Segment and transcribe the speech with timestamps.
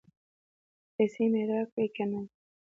[0.95, 2.19] پیسې مې راکړې که نه؟